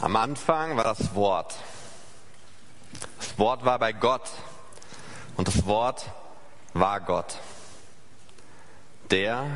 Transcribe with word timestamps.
Am 0.00 0.14
Anfang 0.14 0.76
war 0.76 0.84
das 0.84 1.14
Wort. 1.14 1.54
Das 3.18 3.38
Wort 3.38 3.64
war 3.64 3.78
bei 3.78 3.92
Gott 3.92 4.30
und 5.36 5.48
das 5.48 5.64
Wort 5.64 6.10
war 6.74 7.00
Gott. 7.00 7.38
Der, 9.10 9.46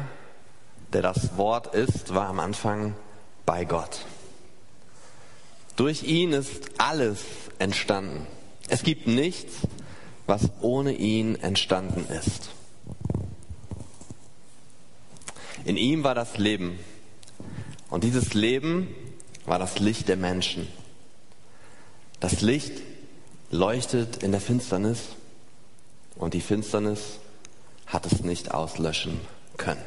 der 0.95 1.03
das 1.03 1.37
Wort 1.37 1.75
ist, 1.75 2.15
war 2.15 2.29
am 2.29 2.41
Anfang 2.41 2.95
bei 3.45 3.67
Gott. 3.67 4.07
Durch 5.77 6.05
ihn 6.05 6.33
ist 6.33 6.71
alles 6.79 7.25
entstanden. 7.59 8.27
Es 8.69 8.83
gibt 8.83 9.07
nichts, 9.07 9.57
was 10.27 10.49
ohne 10.63 10.93
ihn 10.93 11.35
entstanden 11.37 12.07
ist. 12.09 12.51
In 15.67 15.77
ihm 15.77 16.03
war 16.03 16.15
das 16.15 16.39
Leben. 16.39 16.79
Und 17.91 18.05
dieses 18.05 18.33
Leben 18.33 18.95
war 19.51 19.59
das 19.59 19.81
Licht 19.81 20.07
der 20.07 20.17
Menschen. 20.17 20.69
Das 22.21 22.41
Licht 22.41 22.71
leuchtet 23.51 24.23
in 24.23 24.31
der 24.31 24.41
Finsternis 24.41 25.01
und 26.15 26.35
die 26.35 26.41
Finsternis 26.41 27.19
hat 27.85 28.07
es 28.07 28.21
nicht 28.21 28.53
auslöschen 28.55 29.21
können. 29.57 29.83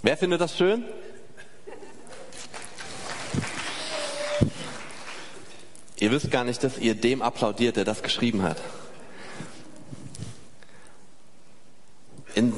Wer 0.00 0.16
findet 0.16 0.40
das 0.40 0.56
schön? 0.56 0.84
Ihr 5.98 6.10
wisst 6.12 6.30
gar 6.30 6.44
nicht, 6.44 6.64
dass 6.64 6.78
ihr 6.78 6.94
dem 6.94 7.20
applaudiert, 7.20 7.76
der 7.76 7.84
das 7.84 8.02
geschrieben 8.02 8.42
hat. 8.42 8.56
In 12.34 12.54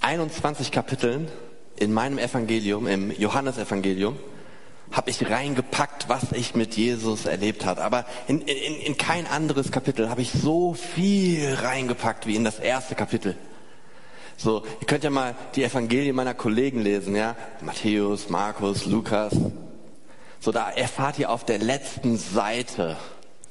21 0.00 0.72
Kapiteln 0.72 1.30
in 1.76 1.92
meinem 1.92 2.18
Evangelium, 2.18 2.86
im 2.86 3.10
Johannesevangelium, 3.10 4.16
habe 4.92 5.10
ich 5.10 5.28
reingepackt, 5.28 6.08
was 6.08 6.32
ich 6.32 6.54
mit 6.54 6.76
Jesus 6.76 7.26
erlebt 7.26 7.64
habe. 7.64 7.82
Aber 7.82 8.04
in, 8.28 8.42
in, 8.42 8.80
in 8.80 8.96
kein 8.96 9.26
anderes 9.26 9.72
Kapitel 9.72 10.08
habe 10.08 10.22
ich 10.22 10.30
so 10.30 10.74
viel 10.74 11.54
reingepackt 11.54 12.26
wie 12.26 12.36
in 12.36 12.44
das 12.44 12.58
erste 12.58 12.94
Kapitel. 12.94 13.36
So, 14.36 14.64
ihr 14.80 14.86
könnt 14.86 15.04
ja 15.04 15.10
mal 15.10 15.34
die 15.54 15.64
Evangelien 15.64 16.14
meiner 16.14 16.34
Kollegen 16.34 16.80
lesen, 16.80 17.14
ja? 17.14 17.36
Matthäus, 17.60 18.28
Markus, 18.28 18.86
Lukas. 18.86 19.34
So, 20.40 20.52
da 20.52 20.70
erfahrt 20.70 21.18
ihr 21.18 21.30
auf 21.30 21.44
der 21.44 21.58
letzten 21.58 22.16
Seite, 22.16 22.96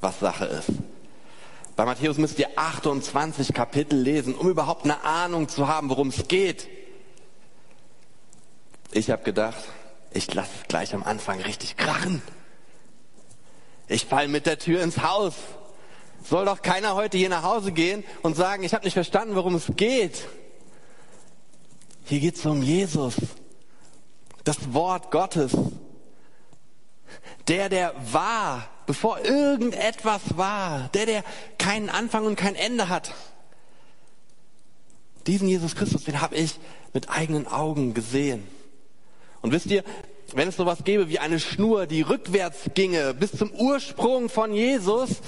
was 0.00 0.20
Sache 0.20 0.44
ist. 0.44 0.70
Bei 1.76 1.84
Matthäus 1.84 2.18
müsst 2.18 2.38
ihr 2.38 2.48
28 2.56 3.52
Kapitel 3.52 3.98
lesen, 3.98 4.34
um 4.34 4.48
überhaupt 4.48 4.84
eine 4.84 5.02
Ahnung 5.04 5.48
zu 5.48 5.66
haben, 5.66 5.88
worum 5.90 6.08
es 6.08 6.28
geht. 6.28 6.68
Ich 8.94 9.10
habe 9.10 9.24
gedacht, 9.24 9.58
ich 10.12 10.32
lasse 10.34 10.52
gleich 10.68 10.94
am 10.94 11.02
Anfang 11.02 11.40
richtig 11.40 11.76
krachen. 11.76 12.22
Ich 13.88 14.06
fall 14.06 14.28
mit 14.28 14.46
der 14.46 14.60
Tür 14.60 14.84
ins 14.84 15.02
Haus. 15.02 15.34
Soll 16.22 16.44
doch 16.44 16.62
keiner 16.62 16.94
heute 16.94 17.18
hier 17.18 17.28
nach 17.28 17.42
Hause 17.42 17.72
gehen 17.72 18.04
und 18.22 18.36
sagen, 18.36 18.62
ich 18.62 18.72
habe 18.72 18.84
nicht 18.84 18.94
verstanden, 18.94 19.34
worum 19.34 19.56
es 19.56 19.64
geht. 19.74 20.28
Hier 22.04 22.20
geht 22.20 22.36
es 22.36 22.46
um 22.46 22.62
Jesus, 22.62 23.16
das 24.44 24.72
Wort 24.72 25.10
Gottes. 25.10 25.56
Der, 27.48 27.68
der 27.68 27.94
war, 28.12 28.68
bevor 28.86 29.18
irgendetwas 29.24 30.22
war. 30.36 30.88
Der, 30.94 31.06
der 31.06 31.24
keinen 31.58 31.90
Anfang 31.90 32.26
und 32.26 32.36
kein 32.36 32.54
Ende 32.54 32.88
hat. 32.88 33.12
Diesen 35.26 35.48
Jesus 35.48 35.74
Christus, 35.74 36.04
den 36.04 36.20
habe 36.20 36.36
ich 36.36 36.60
mit 36.92 37.10
eigenen 37.10 37.48
Augen 37.48 37.92
gesehen. 37.92 38.46
Und 39.44 39.52
wisst 39.52 39.66
ihr, 39.66 39.84
wenn 40.32 40.48
es 40.48 40.56
sowas 40.56 40.84
gäbe 40.84 41.10
wie 41.10 41.18
eine 41.18 41.38
Schnur, 41.38 41.86
die 41.86 42.00
rückwärts 42.00 42.70
ginge 42.72 43.12
bis 43.12 43.32
zum 43.32 43.50
Ursprung 43.52 44.30
von 44.30 44.54
Jesus, 44.54 45.20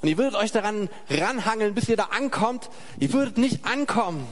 und 0.00 0.08
ihr 0.08 0.16
würdet 0.16 0.36
euch 0.36 0.52
daran 0.52 0.88
ranhangeln, 1.10 1.74
bis 1.74 1.88
ihr 1.88 1.96
da 1.96 2.04
ankommt, 2.16 2.70
ihr 3.00 3.12
würdet 3.12 3.36
nicht 3.36 3.66
ankommen, 3.66 4.28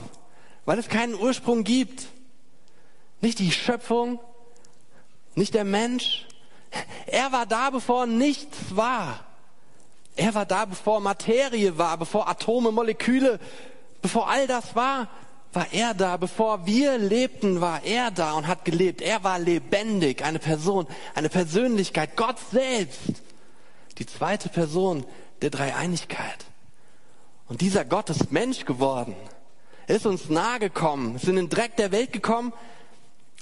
weil 0.63 0.79
es 0.79 0.87
keinen 0.87 1.13
Ursprung 1.13 1.65
gibt. 1.65 2.05
Nicht 3.19 3.39
die 3.39 3.51
Schöpfung, 3.51 4.17
nicht 5.35 5.55
der 5.55 5.65
Mensch. 5.65 6.25
Er 7.05 7.33
war 7.33 7.45
da, 7.45 7.69
bevor 7.69 8.05
nichts 8.05 8.57
war. 8.69 9.25
Er 10.15 10.33
war 10.35 10.45
da, 10.45 10.63
bevor 10.63 11.01
Materie 11.01 11.77
war, 11.77 11.97
bevor 11.97 12.29
Atome, 12.29 12.71
Moleküle, 12.71 13.41
bevor 14.01 14.29
all 14.29 14.47
das 14.47 14.73
war 14.73 15.09
war 15.53 15.67
er 15.71 15.93
da, 15.93 16.17
bevor 16.17 16.65
wir 16.65 16.97
lebten, 16.97 17.61
war 17.61 17.83
er 17.83 18.11
da 18.11 18.33
und 18.33 18.47
hat 18.47 18.65
gelebt. 18.65 19.01
Er 19.01 19.23
war 19.23 19.39
lebendig, 19.39 20.23
eine 20.23 20.39
Person, 20.39 20.87
eine 21.13 21.29
Persönlichkeit, 21.29 22.15
Gott 22.15 22.37
selbst. 22.51 23.21
Die 23.99 24.05
zweite 24.05 24.49
Person 24.49 25.05
der 25.41 25.51
Dreieinigkeit. 25.51 26.45
Und 27.47 27.61
dieser 27.61 27.85
Gott 27.85 28.09
ist 28.09 28.31
Mensch 28.31 28.65
geworden, 28.65 29.15
ist 29.87 30.05
uns 30.05 30.29
nahe 30.29 30.59
gekommen, 30.59 31.15
ist 31.15 31.27
in 31.27 31.35
den 31.35 31.49
Dreck 31.49 31.75
der 31.75 31.91
Welt 31.91 32.11
gekommen, 32.13 32.53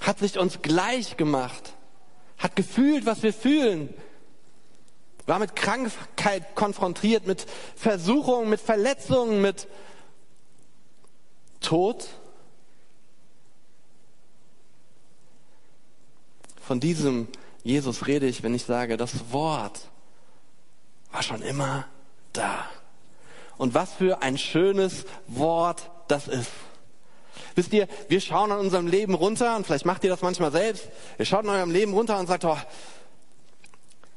hat 0.02 0.20
sich 0.20 0.38
uns 0.38 0.62
gleich 0.62 1.16
gemacht, 1.16 1.74
hat 2.38 2.56
gefühlt, 2.56 3.06
was 3.06 3.24
wir 3.24 3.34
fühlen, 3.34 3.94
war 5.28 5.40
mit 5.40 5.56
Krankheit 5.56 6.56
konfrontiert, 6.56 7.28
mit 7.28 7.46
Versuchungen, 7.76 8.50
mit 8.50 8.60
Verletzungen, 8.60 9.42
mit 9.42 9.68
Tod. 11.62 12.08
Von 16.62 16.80
diesem 16.80 17.28
Jesus 17.64 18.08
rede 18.08 18.28
ich, 18.28 18.44
wenn 18.44 18.56
ich 18.56 18.64
sage, 18.64 18.98
das 18.98 19.32
Wort 19.32 19.80
war 21.12 21.24
schon 21.24 21.42
immer 21.42 21.86
da. 22.34 22.66
Und 23.58 23.74
was 23.74 23.94
für 23.94 24.22
ein 24.22 24.38
schönes 24.38 25.06
Wort 25.28 25.90
das 26.08 26.28
ist. 26.28 26.52
Wisst 27.56 27.74
ihr, 27.74 27.88
wir 28.08 28.22
schauen 28.22 28.52
an 28.52 28.60
unserem 28.60 28.88
Leben 28.88 29.14
runter 29.14 29.56
und 29.56 29.66
vielleicht 29.66 29.86
macht 29.86 30.04
ihr 30.04 30.10
das 30.10 30.22
manchmal 30.22 30.52
selbst. 30.52 30.88
Ihr 31.20 31.26
schaut 31.26 31.44
in 31.44 31.50
eurem 31.50 31.72
Leben 31.72 31.94
runter 31.94 32.18
und 32.18 32.28
sagt, 32.28 32.46
oh, 32.46 32.58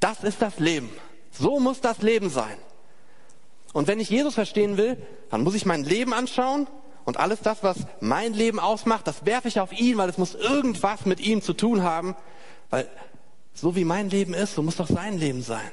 das 0.01 0.23
ist 0.25 0.41
das 0.41 0.59
Leben. 0.59 0.91
So 1.33 1.59
muss 1.61 1.81
das 1.81 2.03
Leben 2.03 2.31
sein. 2.31 2.57
Und 3.73 3.89
wenn 3.89 4.01
ich 4.01 4.09
Jesus 4.09 4.35
verstehen 4.35 4.77
will, 4.77 4.97
dann 5.31 5.43
muss 5.43 5.55
ich 5.55 5.67
mein 5.67 5.83
Leben 5.85 6.13
anschauen 6.13 6.69
und 7.05 7.19
alles 7.19 7.41
das, 7.41 7.63
was 7.63 7.79
mein 8.01 8.33
Leben 8.33 8.59
ausmacht, 8.59 9.07
das 9.07 9.27
werfe 9.27 9.49
ich 9.49 9.61
auf 9.61 9.73
ihn, 9.73 9.99
weil 9.99 10.09
es 10.09 10.19
muss 10.19 10.35
irgendwas 10.35 11.05
mit 11.05 11.21
ihm 11.21 11.43
zu 11.43 11.53
tun 11.53 11.83
haben. 11.83 12.17
Weil 12.71 12.89
so 13.53 13.77
wie 13.77 13.85
mein 13.85 14.11
Leben 14.11 14.35
ist, 14.35 14.55
so 14.55 14.63
muss 14.63 14.77
doch 14.77 14.89
sein 14.89 15.19
Leben 15.19 15.43
sein. 15.43 15.71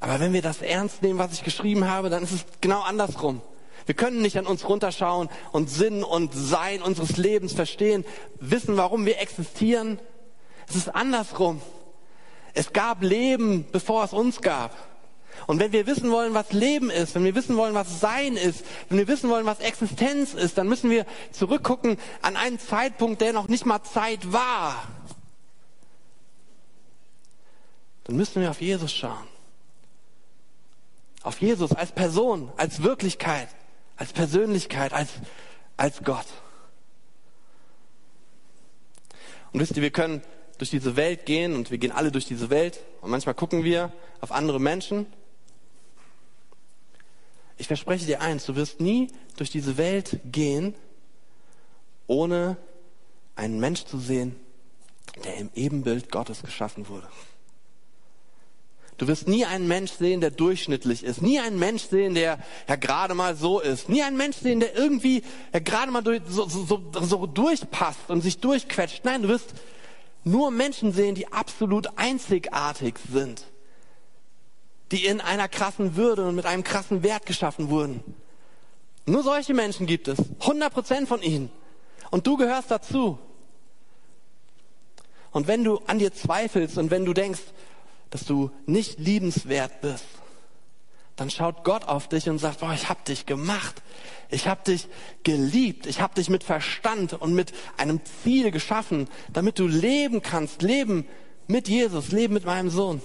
Aber 0.00 0.20
wenn 0.20 0.32
wir 0.32 0.42
das 0.42 0.60
ernst 0.60 1.02
nehmen, 1.02 1.18
was 1.18 1.32
ich 1.32 1.44
geschrieben 1.44 1.88
habe, 1.88 2.10
dann 2.10 2.24
ist 2.24 2.32
es 2.32 2.44
genau 2.60 2.82
andersrum. 2.82 3.40
Wir 3.86 3.94
können 3.94 4.22
nicht 4.22 4.36
an 4.38 4.46
uns 4.46 4.68
runterschauen 4.68 5.28
und 5.52 5.70
Sinn 5.70 6.02
und 6.02 6.34
Sein 6.34 6.82
unseres 6.82 7.16
Lebens 7.16 7.52
verstehen, 7.52 8.04
wissen, 8.40 8.76
warum 8.76 9.06
wir 9.06 9.20
existieren. 9.20 9.98
Es 10.68 10.76
ist 10.76 10.94
andersrum. 10.94 11.60
Es 12.54 12.72
gab 12.72 13.02
Leben, 13.02 13.66
bevor 13.72 14.04
es 14.04 14.12
uns 14.12 14.40
gab. 14.40 14.76
Und 15.46 15.58
wenn 15.60 15.72
wir 15.72 15.86
wissen 15.86 16.10
wollen, 16.10 16.34
was 16.34 16.52
Leben 16.52 16.90
ist, 16.90 17.14
wenn 17.14 17.24
wir 17.24 17.34
wissen 17.34 17.56
wollen, 17.56 17.74
was 17.74 18.00
Sein 18.00 18.36
ist, 18.36 18.64
wenn 18.88 18.98
wir 18.98 19.08
wissen 19.08 19.28
wollen, 19.30 19.46
was 19.46 19.60
Existenz 19.60 20.34
ist, 20.34 20.58
dann 20.58 20.68
müssen 20.68 20.90
wir 20.90 21.06
zurückgucken 21.32 21.98
an 22.22 22.36
einen 22.36 22.58
Zeitpunkt, 22.58 23.20
der 23.20 23.32
noch 23.32 23.48
nicht 23.48 23.66
mal 23.66 23.82
Zeit 23.82 24.32
war. 24.32 24.82
Dann 28.04 28.16
müssen 28.16 28.42
wir 28.42 28.50
auf 28.50 28.60
Jesus 28.60 28.92
schauen. 28.92 29.26
Auf 31.22 31.40
Jesus 31.40 31.72
als 31.72 31.92
Person, 31.92 32.52
als 32.56 32.82
Wirklichkeit, 32.82 33.48
als 33.96 34.12
Persönlichkeit, 34.12 34.92
als, 34.92 35.08
als 35.76 36.04
Gott. 36.04 36.26
Und 39.52 39.60
wisst 39.60 39.76
ihr, 39.76 39.82
wir 39.82 39.90
können 39.90 40.22
durch 40.58 40.70
diese 40.70 40.96
Welt 40.96 41.26
gehen 41.26 41.54
und 41.54 41.70
wir 41.70 41.78
gehen 41.78 41.92
alle 41.92 42.10
durch 42.12 42.26
diese 42.26 42.50
Welt 42.50 42.80
und 43.00 43.10
manchmal 43.10 43.34
gucken 43.34 43.64
wir 43.64 43.92
auf 44.20 44.32
andere 44.32 44.60
Menschen 44.60 45.06
ich 47.56 47.66
verspreche 47.66 48.06
dir 48.06 48.20
eins, 48.20 48.46
du 48.46 48.56
wirst 48.56 48.80
nie 48.80 49.08
durch 49.36 49.50
diese 49.50 49.76
Welt 49.76 50.20
gehen, 50.24 50.74
ohne 52.06 52.56
einen 53.36 53.60
Mensch 53.60 53.84
zu 53.84 53.98
sehen, 53.98 54.36
der 55.24 55.36
im 55.36 55.50
Ebenbild 55.54 56.10
Gottes 56.10 56.42
geschaffen 56.42 56.88
wurde. 56.88 57.08
Du 58.96 59.08
wirst 59.08 59.26
nie 59.26 59.44
einen 59.44 59.66
Mensch 59.66 59.92
sehen, 59.92 60.20
der 60.20 60.30
durchschnittlich 60.30 61.02
ist. 61.02 61.20
Nie 61.20 61.40
einen 61.40 61.58
Mensch 61.58 61.82
sehen, 61.82 62.14
der 62.14 62.38
ja 62.68 62.76
gerade 62.76 63.14
mal 63.14 63.34
so 63.34 63.58
ist. 63.58 63.88
Nie 63.88 64.02
einen 64.02 64.16
Mensch 64.16 64.36
sehen, 64.36 64.60
der 64.60 64.76
irgendwie 64.76 65.24
ja 65.52 65.58
gerade 65.58 65.90
mal 65.90 66.02
durch, 66.02 66.22
so, 66.28 66.48
so, 66.48 66.64
so, 66.64 66.80
so 67.00 67.26
durchpasst 67.26 68.08
und 68.08 68.20
sich 68.20 68.38
durchquetscht. 68.38 69.04
Nein, 69.04 69.22
du 69.22 69.28
wirst 69.28 69.54
nur 70.22 70.52
Menschen 70.52 70.92
sehen, 70.92 71.16
die 71.16 71.32
absolut 71.32 71.98
einzigartig 71.98 72.94
sind 73.12 73.44
die 74.94 75.06
in 75.06 75.20
einer 75.20 75.48
krassen 75.48 75.96
Würde 75.96 76.24
und 76.24 76.36
mit 76.36 76.46
einem 76.46 76.62
krassen 76.62 77.02
Wert 77.02 77.26
geschaffen 77.26 77.68
wurden. 77.68 78.04
Nur 79.06 79.24
solche 79.24 79.52
Menschen 79.52 79.86
gibt 79.86 80.06
es. 80.06 80.18
100 80.40 80.72
Prozent 80.72 81.08
von 81.08 81.20
ihnen. 81.20 81.50
Und 82.12 82.28
du 82.28 82.36
gehörst 82.36 82.70
dazu. 82.70 83.18
Und 85.32 85.48
wenn 85.48 85.64
du 85.64 85.78
an 85.88 85.98
dir 85.98 86.14
zweifelst 86.14 86.78
und 86.78 86.92
wenn 86.92 87.04
du 87.04 87.12
denkst, 87.12 87.40
dass 88.10 88.24
du 88.24 88.52
nicht 88.66 89.00
liebenswert 89.00 89.80
bist, 89.80 90.04
dann 91.16 91.28
schaut 91.28 91.64
Gott 91.64 91.88
auf 91.88 92.08
dich 92.08 92.28
und 92.28 92.38
sagt, 92.38 92.60
boah, 92.60 92.72
ich 92.72 92.88
hab 92.88 93.04
dich 93.04 93.26
gemacht. 93.26 93.82
Ich 94.30 94.46
hab 94.46 94.64
dich 94.64 94.86
geliebt. 95.24 95.86
Ich 95.86 96.00
hab 96.00 96.14
dich 96.14 96.30
mit 96.30 96.44
Verstand 96.44 97.14
und 97.14 97.34
mit 97.34 97.52
einem 97.76 98.00
Ziel 98.22 98.52
geschaffen, 98.52 99.08
damit 99.32 99.58
du 99.58 99.66
leben 99.66 100.22
kannst, 100.22 100.62
leben 100.62 101.04
mit 101.48 101.66
Jesus, 101.66 102.12
leben 102.12 102.34
mit 102.34 102.44
meinem 102.44 102.70
Sohn. 102.70 103.02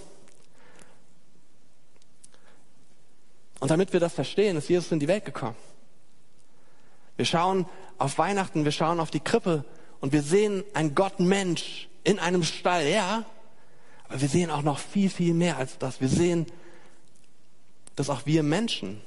Und 3.60 3.72
damit 3.72 3.94
wir 3.94 4.00
das 4.00 4.14
verstehen, 4.14 4.58
ist 4.58 4.70
Jesus 4.70 4.92
in 4.92 5.00
die 5.00 5.08
Welt 5.08 5.26
gekommen. 5.26 5.56
Wir 7.18 7.26
schauen 7.26 7.66
auf 7.98 8.18
Weihnachten, 8.18 8.64
wir 8.64 8.72
schauen 8.72 9.00
auf 9.00 9.12
die 9.12 9.20
Krippe 9.20 9.66
und 10.00 10.14
wir 10.14 10.22
sehen 10.22 10.64
ein 10.74 10.96
Gott 10.96 11.20
Mensch 11.20 11.90
in 12.04 12.18
einem 12.18 12.44
Stall, 12.44 12.88
ja. 12.88 13.26
Aber 14.08 14.22
wir 14.22 14.30
sehen 14.30 14.50
auch 14.50 14.62
noch 14.62 14.80
viel, 14.80 15.10
viel 15.10 15.34
mehr 15.34 15.58
als 15.58 15.78
das. 15.78 16.00
Wir 16.00 16.08
sehen, 16.08 16.46
dass 17.98 18.10
auch 18.10 18.26
wir 18.26 18.44
Menschen 18.44 19.02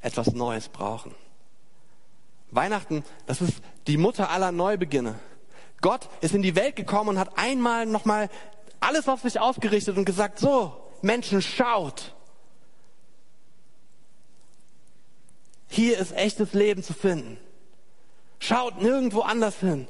etwas 0.00 0.32
Neues 0.32 0.68
brauchen. 0.68 1.14
Weihnachten, 2.50 3.04
das 3.26 3.42
ist 3.42 3.60
die 3.86 3.98
Mutter 3.98 4.30
aller 4.30 4.52
Neubeginne. 4.52 5.18
Gott 5.82 6.08
ist 6.22 6.34
in 6.34 6.42
die 6.42 6.56
Welt 6.56 6.76
gekommen 6.76 7.10
und 7.10 7.18
hat 7.18 7.36
einmal 7.36 7.84
nochmal 7.84 8.30
alles 8.80 9.08
auf 9.08 9.20
sich 9.20 9.38
ausgerichtet 9.38 9.98
und 9.98 10.06
gesagt, 10.06 10.38
so, 10.38 10.74
Menschen, 11.02 11.42
schaut. 11.42 12.15
Hier 15.68 15.98
ist 15.98 16.12
echtes 16.12 16.52
Leben 16.52 16.82
zu 16.82 16.94
finden. 16.94 17.38
Schaut 18.38 18.80
nirgendwo 18.80 19.20
anders 19.20 19.58
hin. 19.58 19.88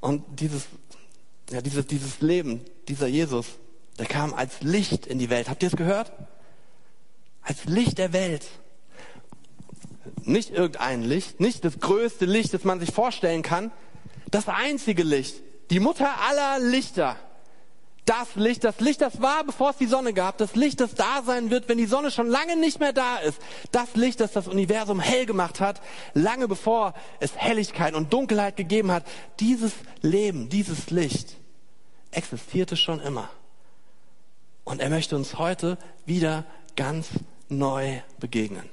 Und 0.00 0.24
dieses, 0.40 0.66
ja, 1.50 1.60
dieses, 1.60 1.86
dieses 1.86 2.20
Leben, 2.20 2.64
dieser 2.88 3.06
Jesus, 3.06 3.46
der 3.98 4.06
kam 4.06 4.34
als 4.34 4.60
Licht 4.62 5.06
in 5.06 5.18
die 5.18 5.30
Welt. 5.30 5.48
Habt 5.48 5.62
ihr 5.62 5.68
es 5.68 5.76
gehört? 5.76 6.12
Als 7.42 7.64
Licht 7.64 7.98
der 7.98 8.12
Welt. 8.12 8.46
Nicht 10.24 10.50
irgendein 10.50 11.02
Licht, 11.02 11.40
nicht 11.40 11.64
das 11.64 11.78
größte 11.78 12.24
Licht, 12.24 12.52
das 12.54 12.64
man 12.64 12.80
sich 12.80 12.92
vorstellen 12.92 13.42
kann. 13.42 13.70
Das 14.30 14.48
einzige 14.48 15.02
Licht. 15.02 15.36
Die 15.70 15.80
Mutter 15.80 16.20
aller 16.20 16.58
Lichter. 16.58 17.16
Das 18.04 18.34
Licht, 18.34 18.64
das 18.64 18.80
Licht, 18.80 19.00
das 19.00 19.22
war, 19.22 19.44
bevor 19.44 19.70
es 19.70 19.76
die 19.76 19.86
Sonne 19.86 20.12
gab, 20.12 20.36
das 20.38 20.56
Licht, 20.56 20.80
das 20.80 20.94
da 20.94 21.22
sein 21.24 21.50
wird, 21.50 21.68
wenn 21.68 21.78
die 21.78 21.86
Sonne 21.86 22.10
schon 22.10 22.26
lange 22.26 22.56
nicht 22.56 22.80
mehr 22.80 22.92
da 22.92 23.18
ist. 23.18 23.38
Das 23.70 23.94
Licht, 23.94 24.18
das 24.18 24.32
das 24.32 24.48
Universum 24.48 24.98
hell 24.98 25.24
gemacht 25.24 25.60
hat, 25.60 25.80
lange 26.12 26.48
bevor 26.48 26.94
es 27.20 27.36
Helligkeit 27.36 27.94
und 27.94 28.12
Dunkelheit 28.12 28.56
gegeben 28.56 28.90
hat. 28.90 29.04
Dieses 29.38 29.72
Leben, 30.00 30.48
dieses 30.48 30.90
Licht 30.90 31.36
existierte 32.10 32.76
schon 32.76 32.98
immer. 33.00 33.30
Und 34.64 34.80
er 34.80 34.90
möchte 34.90 35.14
uns 35.14 35.38
heute 35.38 35.78
wieder 36.04 36.44
ganz 36.74 37.08
neu 37.48 38.00
begegnen. 38.18 38.68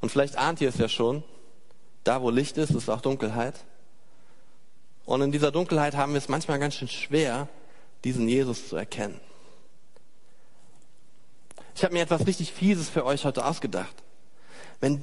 Und 0.00 0.10
vielleicht 0.10 0.36
ahnt 0.36 0.60
ihr 0.60 0.68
es 0.68 0.78
ja 0.78 0.88
schon, 0.88 1.22
da 2.04 2.22
wo 2.22 2.30
Licht 2.30 2.56
ist, 2.56 2.70
ist 2.70 2.88
auch 2.88 3.00
Dunkelheit. 3.00 3.64
Und 5.08 5.22
in 5.22 5.32
dieser 5.32 5.50
Dunkelheit 5.50 5.96
haben 5.96 6.12
wir 6.12 6.18
es 6.18 6.28
manchmal 6.28 6.58
ganz 6.58 6.74
schön 6.74 6.86
schwer, 6.86 7.48
diesen 8.04 8.28
Jesus 8.28 8.68
zu 8.68 8.76
erkennen. 8.76 9.18
Ich 11.74 11.82
habe 11.82 11.94
mir 11.94 12.02
etwas 12.02 12.26
richtig 12.26 12.52
Fieses 12.52 12.90
für 12.90 13.06
euch 13.06 13.24
heute 13.24 13.46
ausgedacht. 13.46 13.94
Wenn 14.82 15.02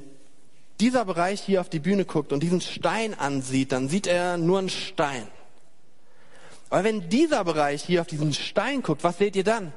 dieser 0.78 1.04
Bereich 1.04 1.40
hier 1.40 1.60
auf 1.60 1.68
die 1.68 1.80
Bühne 1.80 2.04
guckt 2.04 2.32
und 2.32 2.44
diesen 2.44 2.60
Stein 2.60 3.18
ansieht, 3.18 3.72
dann 3.72 3.88
sieht 3.88 4.06
er 4.06 4.36
nur 4.36 4.60
einen 4.60 4.68
Stein. 4.68 5.26
Aber 6.70 6.84
wenn 6.84 7.08
dieser 7.08 7.42
Bereich 7.42 7.82
hier 7.82 8.00
auf 8.00 8.06
diesen 8.06 8.32
Stein 8.32 8.82
guckt, 8.82 9.02
was 9.02 9.18
seht 9.18 9.34
ihr 9.34 9.42
dann? 9.42 9.72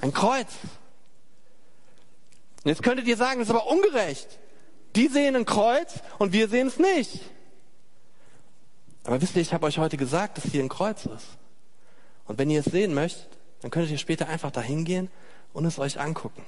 Ein 0.00 0.12
Kreuz. 0.12 0.52
Jetzt 2.62 2.84
könntet 2.84 3.08
ihr 3.08 3.16
sagen, 3.16 3.40
das 3.40 3.48
ist 3.48 3.54
aber 3.54 3.66
ungerecht. 3.66 4.28
Die 4.94 5.08
sehen 5.08 5.34
ein 5.34 5.44
Kreuz 5.44 5.94
und 6.20 6.32
wir 6.32 6.46
sehen 6.46 6.68
es 6.68 6.78
nicht. 6.78 7.31
Aber 9.04 9.20
wisst 9.20 9.36
ihr, 9.36 9.42
ich 9.42 9.52
habe 9.52 9.66
euch 9.66 9.78
heute 9.78 9.96
gesagt, 9.96 10.38
dass 10.38 10.44
hier 10.44 10.62
ein 10.62 10.68
Kreuz 10.68 11.06
ist. 11.06 11.26
Und 12.26 12.38
wenn 12.38 12.50
ihr 12.50 12.60
es 12.60 12.66
sehen 12.66 12.94
möchtet, 12.94 13.28
dann 13.60 13.70
könntet 13.70 13.92
ihr 13.92 13.98
später 13.98 14.28
einfach 14.28 14.50
dahin 14.50 14.84
gehen 14.84 15.10
und 15.52 15.64
es 15.64 15.78
euch 15.78 16.00
angucken. 16.00 16.44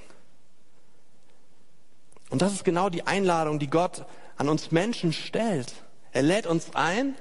Und 2.29 2.41
das 2.41 2.53
ist 2.53 2.63
genau 2.63 2.89
die 2.89 3.05
Einladung, 3.05 3.59
die 3.59 3.69
Gott 3.69 4.05
an 4.37 4.49
uns 4.49 4.71
Menschen 4.71 5.13
stellt. 5.13 5.73
Er 6.11 6.23
lädt 6.23 6.47
uns 6.47 6.75
ein, 6.75 7.15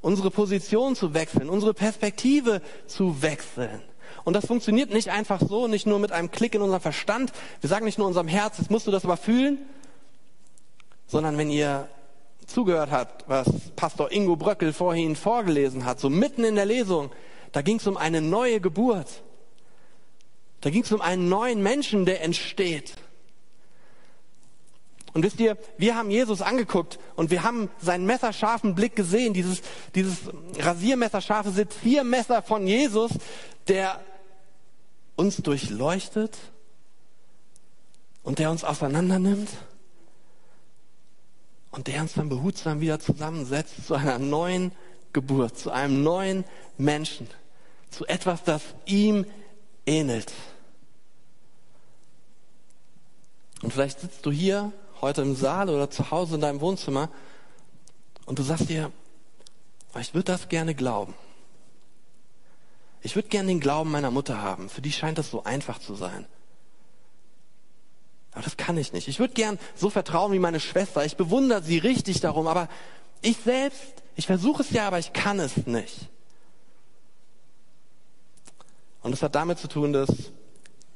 unsere 0.00 0.30
Position 0.30 0.96
zu 0.96 1.14
wechseln, 1.14 1.48
unsere 1.48 1.72
Perspektive 1.72 2.60
zu 2.86 3.22
wechseln. 3.22 3.80
Und 4.24 4.34
das 4.34 4.46
funktioniert 4.46 4.90
nicht 4.90 5.08
einfach 5.10 5.40
so, 5.40 5.66
nicht 5.66 5.86
nur 5.86 5.98
mit 5.98 6.12
einem 6.12 6.30
Klick 6.30 6.54
in 6.54 6.62
unserem 6.62 6.80
Verstand. 6.80 7.32
Wir 7.60 7.68
sagen 7.68 7.84
nicht 7.84 7.98
nur 7.98 8.06
unserem 8.06 8.28
Herz, 8.28 8.58
jetzt 8.58 8.70
musst 8.70 8.86
du 8.86 8.90
das 8.90 9.04
aber 9.04 9.16
fühlen, 9.16 9.58
sondern 11.06 11.36
wenn 11.38 11.50
ihr 11.50 11.88
zugehört 12.46 12.90
hat, 12.90 13.24
was 13.26 13.46
Pastor 13.76 14.12
Ingo 14.12 14.36
Bröckel 14.36 14.72
vorhin 14.72 15.16
vorgelesen 15.16 15.84
hat, 15.84 16.00
so 16.00 16.10
mitten 16.10 16.44
in 16.44 16.54
der 16.54 16.66
Lesung, 16.66 17.10
da 17.52 17.62
ging 17.62 17.76
es 17.76 17.86
um 17.86 17.96
eine 17.96 18.20
neue 18.20 18.60
Geburt. 18.60 19.22
Da 20.60 20.70
ging 20.70 20.82
es 20.82 20.92
um 20.92 21.00
einen 21.00 21.28
neuen 21.28 21.62
Menschen, 21.62 22.06
der 22.06 22.22
entsteht. 22.22 22.94
Und 25.12 25.22
wisst 25.22 25.38
ihr, 25.38 25.56
wir 25.78 25.94
haben 25.94 26.10
Jesus 26.10 26.42
angeguckt 26.42 26.98
und 27.14 27.30
wir 27.30 27.44
haben 27.44 27.70
seinen 27.80 28.04
messerscharfen 28.06 28.74
Blick 28.74 28.96
gesehen, 28.96 29.32
dieses, 29.32 29.62
dieses 29.94 30.18
rasiermesserscharfe 30.58 31.50
Seziermesser 31.50 32.42
von 32.42 32.66
Jesus, 32.66 33.12
der 33.68 34.00
uns 35.14 35.36
durchleuchtet 35.36 36.36
und 38.24 38.40
der 38.40 38.50
uns 38.50 38.64
auseinander 38.64 39.20
nimmt 39.20 39.50
und 41.74 41.88
der 41.88 42.02
uns 42.02 42.14
dann 42.14 42.28
behutsam 42.28 42.80
wieder 42.80 43.00
zusammensetzt 43.00 43.84
zu 43.84 43.94
einer 43.94 44.20
neuen 44.20 44.70
Geburt, 45.12 45.58
zu 45.58 45.72
einem 45.72 46.04
neuen 46.04 46.44
Menschen, 46.78 47.28
zu 47.90 48.06
etwas, 48.06 48.44
das 48.44 48.62
ihm 48.86 49.26
ähnelt. 49.84 50.32
Und 53.62 53.72
vielleicht 53.72 54.00
sitzt 54.00 54.24
du 54.24 54.30
hier 54.30 54.72
heute 55.00 55.22
im 55.22 55.34
Saal 55.34 55.68
oder 55.68 55.90
zu 55.90 56.12
Hause 56.12 56.36
in 56.36 56.40
deinem 56.40 56.60
Wohnzimmer 56.60 57.10
und 58.24 58.38
du 58.38 58.44
sagst 58.44 58.68
dir, 58.68 58.92
ich 59.98 60.14
würde 60.14 60.32
das 60.32 60.48
gerne 60.48 60.76
glauben. 60.76 61.14
Ich 63.02 63.16
würde 63.16 63.28
gerne 63.28 63.48
den 63.48 63.60
Glauben 63.60 63.90
meiner 63.90 64.10
Mutter 64.12 64.40
haben. 64.40 64.68
Für 64.68 64.80
die 64.80 64.92
scheint 64.92 65.18
das 65.18 65.30
so 65.30 65.42
einfach 65.42 65.78
zu 65.78 65.94
sein. 65.94 66.26
Aber 68.34 68.42
das 68.42 68.56
kann 68.56 68.76
ich 68.76 68.92
nicht. 68.92 69.08
Ich 69.08 69.20
würde 69.20 69.34
gern 69.34 69.58
so 69.76 69.90
vertrauen 69.90 70.32
wie 70.32 70.38
meine 70.38 70.60
Schwester. 70.60 71.04
Ich 71.04 71.16
bewundere 71.16 71.62
sie 71.62 71.78
richtig 71.78 72.20
darum, 72.20 72.48
aber 72.48 72.68
ich 73.22 73.38
selbst, 73.38 74.02
ich 74.16 74.26
versuche 74.26 74.62
es 74.62 74.70
ja, 74.70 74.86
aber 74.86 74.98
ich 74.98 75.12
kann 75.12 75.38
es 75.38 75.66
nicht. 75.66 76.08
Und 79.02 79.12
das 79.12 79.22
hat 79.22 79.34
damit 79.34 79.58
zu 79.58 79.68
tun, 79.68 79.92
dass 79.92 80.08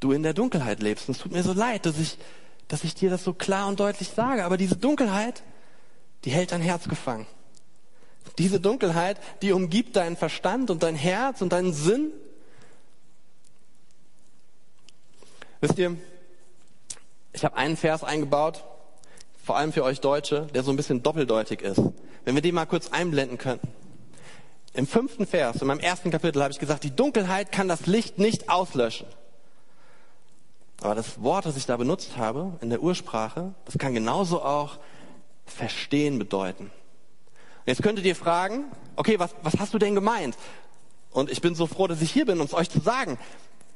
du 0.01 0.13
in 0.13 0.23
der 0.23 0.35
Dunkelheit 0.35 0.83
lebst. 0.83 1.09
Und 1.09 1.17
es 1.17 1.23
tut 1.23 1.33
mir 1.33 1.43
so 1.43 1.53
leid, 1.53 1.87
dass 1.87 1.99
ich, 1.99 2.19
dass 2.67 2.83
ich 2.83 2.95
dir 2.95 3.11
das 3.11 3.23
so 3.23 3.33
klar 3.33 3.69
und 3.69 3.79
deutlich 3.79 4.09
sage. 4.09 4.45
Aber 4.45 4.57
diese 4.57 4.77
Dunkelheit, 4.77 5.43
die 6.25 6.31
hält 6.31 6.53
dein 6.53 6.63
Herz 6.63 6.89
gefangen. 6.89 7.27
Diese 8.39 8.61
Dunkelheit, 8.61 9.19
die 9.43 9.53
umgibt 9.53 9.97
deinen 9.97 10.17
Verstand 10.17 10.71
und 10.71 10.83
dein 10.83 10.97
Herz 10.97 11.41
und 11.41 11.53
deinen 11.53 11.73
Sinn. 11.73 12.13
Wisst 15.61 15.79
ihr, 15.79 15.97
ich 17.33 17.45
habe 17.45 17.57
einen 17.57 17.77
Vers 17.77 18.05
eingebaut, 18.05 18.65
vor 19.45 19.57
allem 19.57 19.73
für 19.73 19.85
euch 19.85 20.01
Deutsche, 20.01 20.47
der 20.55 20.63
so 20.63 20.71
ein 20.71 20.77
bisschen 20.77 21.03
doppeldeutig 21.03 21.63
ist. 21.63 21.81
Wenn 22.25 22.35
wir 22.35 22.43
den 22.43 22.55
mal 22.55 22.67
kurz 22.67 22.89
einblenden 22.89 23.39
könnten. 23.39 23.69
Im 24.75 24.87
fünften 24.87 25.27
Vers, 25.27 25.61
in 25.61 25.67
meinem 25.67 25.81
ersten 25.81 26.11
Kapitel, 26.11 26.43
habe 26.43 26.53
ich 26.53 26.59
gesagt, 26.59 26.85
die 26.85 26.95
Dunkelheit 26.95 27.51
kann 27.51 27.69
das 27.69 27.87
Licht 27.87 28.19
nicht 28.19 28.51
auslöschen. 28.51 29.07
Aber 30.81 30.95
das 30.95 31.23
Wort, 31.23 31.47
das 31.47 31.57
ich 31.57 31.67
da 31.67 31.77
benutzt 31.77 32.17
habe, 32.17 32.57
in 32.61 32.71
der 32.71 32.83
Ursprache, 32.83 33.55
das 33.65 33.79
kann 33.79 33.95
genauso 33.95 34.43
auch 34.43 34.79
verstehen 35.47 36.19
bedeuten. 36.19 36.71
jetzt 37.67 37.83
könntet 37.83 38.05
ihr 38.05 38.15
fragen, 38.15 38.67
okay, 38.97 39.19
was, 39.19 39.35
was 39.43 39.59
hast 39.59 39.75
du 39.75 39.79
denn 39.79 39.95
gemeint? 39.95 40.37
Und 41.11 41.31
ich 41.31 41.41
bin 41.41 41.55
so 41.55 41.67
froh, 41.67 41.87
dass 41.87 42.03
ich 42.03 42.13
hier 42.13 42.27
bin, 42.27 42.39
um 42.39 42.47
es 42.47 42.55
euch 42.55 42.71
zu 42.71 42.81
sagen. 42.81 43.19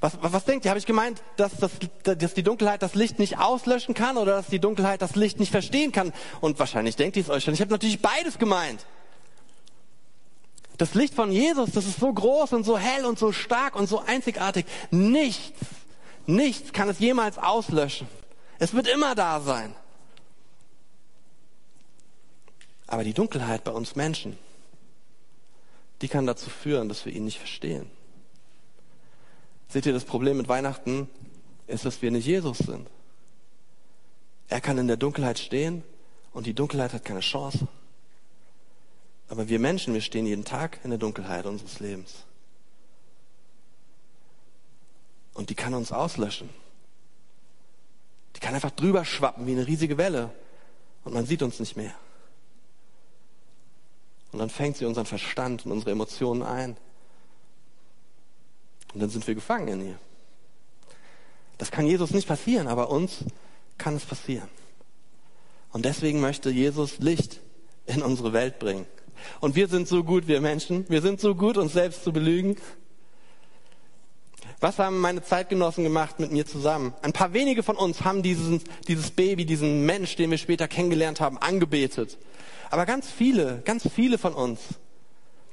Was, 0.02 0.20
was, 0.20 0.32
was 0.32 0.44
denkt 0.44 0.66
ihr? 0.66 0.70
Habe 0.70 0.78
ich 0.78 0.84
gemeint, 0.84 1.22
dass, 1.36 1.56
dass, 1.56 1.70
dass 2.02 2.34
die 2.34 2.42
Dunkelheit 2.42 2.82
das 2.82 2.94
Licht 2.94 3.18
nicht 3.18 3.38
auslöschen 3.38 3.94
kann 3.94 4.18
oder 4.18 4.32
dass 4.32 4.48
die 4.48 4.58
Dunkelheit 4.58 5.00
das 5.00 5.16
Licht 5.16 5.40
nicht 5.40 5.50
verstehen 5.50 5.92
kann? 5.92 6.12
Und 6.42 6.58
wahrscheinlich 6.58 6.96
denkt 6.96 7.16
ihr 7.16 7.22
es 7.22 7.30
euch 7.30 7.44
schon. 7.44 7.54
Ich 7.54 7.60
habe 7.60 7.70
natürlich 7.70 8.02
beides 8.02 8.38
gemeint. 8.38 8.84
Das 10.76 10.94
Licht 10.94 11.14
von 11.14 11.32
Jesus, 11.32 11.70
das 11.70 11.86
ist 11.86 12.00
so 12.00 12.12
groß 12.12 12.52
und 12.52 12.64
so 12.64 12.76
hell 12.76 13.06
und 13.06 13.18
so 13.18 13.32
stark 13.32 13.76
und 13.76 13.88
so 13.88 14.00
einzigartig. 14.00 14.66
Nichts, 14.90 15.66
Nichts 16.26 16.72
kann 16.72 16.88
es 16.88 16.98
jemals 16.98 17.38
auslöschen. 17.38 18.06
Es 18.58 18.74
wird 18.74 18.86
immer 18.86 19.14
da 19.14 19.40
sein. 19.40 19.74
Aber 22.86 23.04
die 23.04 23.14
Dunkelheit 23.14 23.64
bei 23.64 23.72
uns 23.72 23.96
Menschen, 23.96 24.38
die 26.00 26.08
kann 26.08 26.26
dazu 26.26 26.50
führen, 26.50 26.88
dass 26.88 27.04
wir 27.06 27.12
ihn 27.12 27.24
nicht 27.24 27.38
verstehen. 27.38 27.90
Seht 29.72 29.86
ihr, 29.86 29.94
das 29.94 30.04
Problem 30.04 30.36
mit 30.36 30.48
Weihnachten 30.48 31.08
ist, 31.66 31.86
dass 31.86 32.02
wir 32.02 32.10
nicht 32.10 32.26
Jesus 32.26 32.58
sind. 32.58 32.90
Er 34.48 34.60
kann 34.60 34.76
in 34.76 34.86
der 34.86 34.98
Dunkelheit 34.98 35.38
stehen 35.38 35.82
und 36.34 36.44
die 36.44 36.52
Dunkelheit 36.52 36.92
hat 36.92 37.06
keine 37.06 37.20
Chance. 37.20 37.66
Aber 39.30 39.48
wir 39.48 39.58
Menschen, 39.58 39.94
wir 39.94 40.02
stehen 40.02 40.26
jeden 40.26 40.44
Tag 40.44 40.80
in 40.84 40.90
der 40.90 40.98
Dunkelheit 40.98 41.46
unseres 41.46 41.80
Lebens. 41.80 42.26
Und 45.32 45.48
die 45.48 45.54
kann 45.54 45.72
uns 45.72 45.90
auslöschen. 45.90 46.50
Die 48.36 48.40
kann 48.40 48.54
einfach 48.54 48.72
drüber 48.72 49.06
schwappen 49.06 49.46
wie 49.46 49.52
eine 49.52 49.66
riesige 49.66 49.96
Welle 49.96 50.34
und 51.04 51.14
man 51.14 51.24
sieht 51.24 51.42
uns 51.42 51.60
nicht 51.60 51.78
mehr. 51.78 51.94
Und 54.32 54.38
dann 54.38 54.50
fängt 54.50 54.76
sie 54.76 54.84
unseren 54.84 55.06
Verstand 55.06 55.64
und 55.64 55.72
unsere 55.72 55.92
Emotionen 55.92 56.42
ein. 56.42 56.76
Und 58.94 59.00
dann 59.00 59.10
sind 59.10 59.26
wir 59.26 59.34
gefangen 59.34 59.68
in 59.68 59.88
ihr. 59.88 59.98
Das 61.58 61.70
kann 61.70 61.86
Jesus 61.86 62.10
nicht 62.10 62.26
passieren, 62.26 62.66
aber 62.66 62.90
uns 62.90 63.24
kann 63.78 63.96
es 63.96 64.04
passieren. 64.04 64.48
Und 65.70 65.84
deswegen 65.84 66.20
möchte 66.20 66.50
Jesus 66.50 66.98
Licht 66.98 67.40
in 67.86 68.02
unsere 68.02 68.32
Welt 68.32 68.58
bringen. 68.58 68.86
Und 69.40 69.54
wir 69.54 69.68
sind 69.68 69.88
so 69.88 70.04
gut, 70.04 70.26
wir 70.26 70.40
Menschen. 70.40 70.88
Wir 70.88 71.02
sind 71.02 71.20
so 71.20 71.34
gut, 71.34 71.56
uns 71.56 71.72
selbst 71.72 72.04
zu 72.04 72.12
belügen. 72.12 72.56
Was 74.60 74.78
haben 74.78 75.00
meine 75.00 75.22
Zeitgenossen 75.22 75.82
gemacht 75.82 76.20
mit 76.20 76.30
mir 76.30 76.46
zusammen? 76.46 76.94
Ein 77.02 77.12
paar 77.12 77.32
wenige 77.32 77.62
von 77.62 77.76
uns 77.76 78.04
haben 78.04 78.22
diesen, 78.22 78.62
dieses 78.86 79.10
Baby, 79.10 79.44
diesen 79.44 79.86
Mensch, 79.86 80.16
den 80.16 80.30
wir 80.30 80.38
später 80.38 80.68
kennengelernt 80.68 81.20
haben, 81.20 81.38
angebetet. 81.38 82.18
Aber 82.70 82.86
ganz 82.86 83.10
viele, 83.10 83.62
ganz 83.64 83.88
viele 83.88 84.18
von 84.18 84.34
uns 84.34 84.60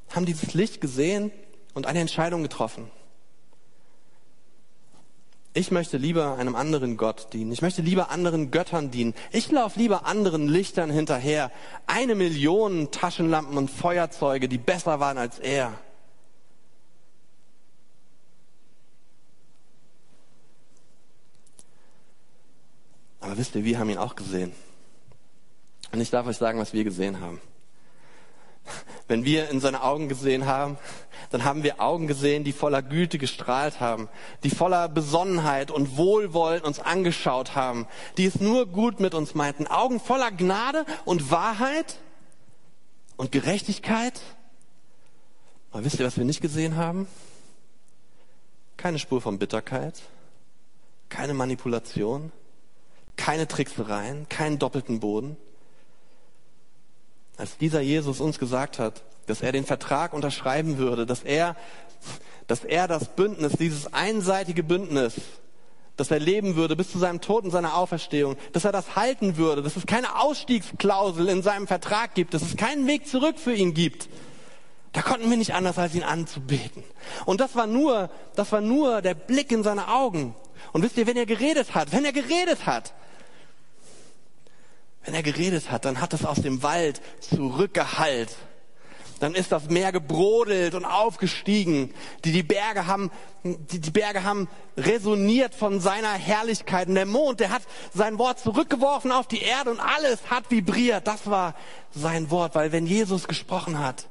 haben 0.10 0.26
dieses 0.26 0.54
Licht 0.54 0.82
gesehen 0.82 1.32
und 1.74 1.86
eine 1.86 2.00
Entscheidung 2.00 2.44
getroffen. 2.44 2.90
Ich 5.60 5.72
möchte 5.72 5.98
lieber 5.98 6.38
einem 6.38 6.56
anderen 6.56 6.96
Gott 6.96 7.34
dienen. 7.34 7.52
Ich 7.52 7.62
möchte 7.62 7.82
lieber 7.82 8.12
anderen 8.12 8.50
Göttern 8.50 8.92
dienen. 8.92 9.14
Ich 9.34 9.52
laufe 9.52 9.78
lieber 9.78 10.06
anderen 10.06 10.48
Lichtern 10.48 10.90
hinterher. 10.90 11.52
Eine 11.86 12.16
Million 12.16 12.92
Taschenlampen 12.92 13.58
und 13.58 13.70
Feuerzeuge, 13.70 14.48
die 14.48 14.58
besser 14.58 15.02
waren 15.02 15.18
als 15.18 15.38
er. 15.38 15.78
Aber 23.20 23.38
wisst 23.38 23.54
ihr, 23.56 23.66
wir 23.66 23.80
haben 23.80 23.90
ihn 23.90 23.98
auch 23.98 24.16
gesehen. 24.16 24.54
Und 25.92 26.00
ich 26.00 26.10
darf 26.10 26.26
euch 26.26 26.38
sagen, 26.38 26.58
was 26.58 26.72
wir 26.72 26.86
gesehen 26.86 27.20
haben. 27.20 27.42
Wenn 29.10 29.26
wir 29.26 29.50
in 29.50 29.60
seine 29.60 29.82
Augen 29.82 30.08
gesehen 30.08 30.46
haben, 30.46 30.78
dann 31.32 31.44
haben 31.44 31.64
wir 31.64 31.82
Augen 31.82 32.06
gesehen, 32.06 32.44
die 32.44 32.54
voller 32.54 32.84
Güte 32.84 33.18
gestrahlt 33.18 33.80
haben, 33.80 34.08
die 34.44 34.52
voller 34.52 34.88
Besonnenheit 34.88 35.72
und 35.72 35.98
Wohlwollen 35.98 36.62
uns 36.62 36.80
angeschaut 36.80 37.56
haben, 37.56 37.88
die 38.18 38.26
es 38.26 38.40
nur 38.40 38.68
gut 38.68 39.00
mit 39.00 39.16
uns 39.16 39.34
meinten. 39.34 39.66
Augen 39.66 40.00
voller 40.00 40.30
Gnade 40.30 40.86
und 41.06 41.32
Wahrheit 41.32 41.98
und 43.18 43.32
Gerechtigkeit. 43.32 44.22
Aber 45.72 45.84
wisst 45.84 46.00
ihr, 46.00 46.06
was 46.06 46.18
wir 46.18 46.26
nicht 46.26 46.42
gesehen 46.42 46.76
haben? 46.76 47.08
Keine 48.78 49.00
Spur 49.00 49.22
von 49.22 49.40
Bitterkeit, 49.40 50.04
keine 51.10 51.34
Manipulation, 51.34 52.32
keine 53.18 53.48
Tricksereien, 53.48 54.30
keinen 54.30 54.60
doppelten 54.60 55.00
Boden. 55.00 55.36
Als 57.40 57.58
dieser 57.58 57.80
Jesus 57.80 58.20
uns 58.20 58.38
gesagt 58.38 58.80
hat, 58.80 59.02
dass 59.26 59.42
er 59.42 59.54
den 59.54 59.64
Vertrag 59.64 60.12
unterschreiben 60.12 60.78
würde, 60.78 61.06
dass 61.06 61.24
er, 61.24 61.56
dass 62.48 62.66
er 62.66 62.90
das 62.90 63.16
Bündnis, 63.16 63.54
dieses 63.54 63.94
einseitige 63.94 64.62
Bündnis, 64.62 65.14
dass 65.96 66.12
er 66.12 66.20
leben 66.20 66.58
würde 66.58 66.76
bis 66.76 66.92
zu 66.92 67.00
seinem 67.00 67.22
Tod 67.22 67.46
und 67.46 67.52
seiner 67.52 67.78
Auferstehung, 67.78 68.36
dass 68.52 68.66
er 68.66 68.74
das 68.74 68.98
halten 68.98 69.38
würde, 69.38 69.64
dass 69.64 69.78
es 69.78 69.86
keine 69.86 70.20
Ausstiegsklausel 70.20 71.30
in 71.30 71.42
seinem 71.42 71.66
Vertrag 71.66 72.14
gibt, 72.14 72.34
dass 72.34 72.42
es 72.42 72.58
keinen 72.58 72.88
Weg 72.88 73.08
zurück 73.08 73.40
für 73.40 73.54
ihn 73.54 73.74
gibt. 73.74 74.10
Da 74.92 75.02
konnten 75.02 75.30
wir 75.30 75.38
nicht 75.38 75.54
anders, 75.54 75.78
als 75.78 75.96
ihn 75.96 76.04
anzubeten. 76.04 76.84
Und 77.26 77.40
das 77.40 77.56
war 77.56 77.68
nur, 77.68 78.10
das 78.36 78.52
war 78.52 78.60
nur 78.60 79.02
der 79.02 79.14
Blick 79.14 79.54
in 79.54 79.64
seine 79.64 79.88
Augen. 79.88 80.36
Und 80.74 80.82
wisst 80.82 80.98
ihr, 80.98 81.08
wenn 81.08 81.16
er 81.16 81.26
geredet 81.26 81.74
hat, 81.74 81.94
wenn 81.94 82.04
er 82.04 82.12
geredet 82.12 82.66
hat, 82.66 82.94
wenn 85.04 85.14
er 85.14 85.24
geredet 85.24 85.72
hat, 85.72 85.86
dann 85.86 86.02
hat 86.02 86.14
es 86.14 86.26
aus 86.26 86.42
dem 86.42 86.62
Wald 86.64 87.02
zurückgehallt 87.22 88.36
dann 89.20 89.36
ist 89.36 89.52
das 89.52 89.70
Meer 89.70 89.92
gebrodelt 89.92 90.74
und 90.74 90.86
aufgestiegen. 90.86 91.94
Die, 92.24 92.32
die 92.32 92.44
Berge 92.44 92.88
haben, 92.88 93.12
die, 93.44 93.80
die 93.80 93.92
Berge 93.92 94.24
haben 94.24 94.48
resoniert 94.78 95.54
von 95.54 95.80
seiner 95.82 96.14
Herrlichkeit. 96.14 96.88
Und 96.88 96.96
der 96.96 97.06
Mond, 97.06 97.40
der 97.40 97.50
hat 97.50 97.64
sein 97.94 98.18
Wort 98.18 98.40
zurückgeworfen 98.40 99.12
auf 99.12 99.28
die 99.28 99.42
Erde 99.42 99.72
und 99.72 99.80
alles 99.80 100.20
hat 100.30 100.50
vibriert. 100.50 101.06
Das 101.06 101.28
war 101.28 101.56
sein 101.92 102.32
Wort, 102.32 102.56
weil 102.56 102.72
wenn 102.72 102.88
Jesus 102.88 103.28
gesprochen 103.28 103.78
hat, 103.78 104.08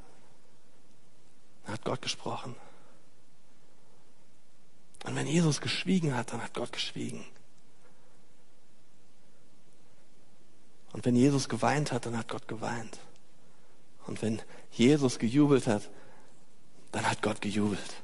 hat 1.65 1.83
Gott 1.83 2.01
gesprochen. 2.01 2.55
Und 5.05 5.15
wenn 5.15 5.27
Jesus 5.27 5.61
geschwiegen 5.61 6.15
hat, 6.15 6.33
dann 6.33 6.43
hat 6.43 6.53
Gott 6.53 6.71
geschwiegen. 6.71 7.25
Und 10.93 11.05
wenn 11.05 11.15
Jesus 11.15 11.49
geweint 11.49 11.91
hat, 11.91 12.05
dann 12.05 12.17
hat 12.17 12.27
Gott 12.27 12.47
geweint. 12.47 12.97
Und 14.07 14.21
wenn 14.21 14.41
Jesus 14.71 15.19
gejubelt 15.19 15.67
hat, 15.67 15.89
dann 16.91 17.09
hat 17.09 17.21
Gott 17.21 17.41
gejubelt. 17.41 17.95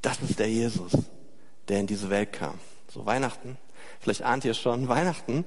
Das 0.00 0.20
ist 0.20 0.38
der 0.38 0.50
Jesus, 0.50 0.92
der 1.68 1.80
in 1.80 1.86
diese 1.86 2.10
Welt 2.10 2.32
kam. 2.32 2.58
So 2.88 3.06
Weihnachten, 3.06 3.58
vielleicht 4.00 4.22
ahnt 4.22 4.44
ihr 4.44 4.54
schon, 4.54 4.88
Weihnachten, 4.88 5.44